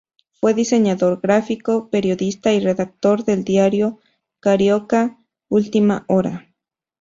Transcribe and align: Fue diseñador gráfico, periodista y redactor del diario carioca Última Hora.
Fue 0.39 0.55
diseñador 0.55 1.21
gráfico, 1.21 1.91
periodista 1.91 2.51
y 2.53 2.59
redactor 2.59 3.23
del 3.23 3.43
diario 3.43 3.99
carioca 4.39 5.19
Última 5.47 6.05
Hora. 6.07 6.49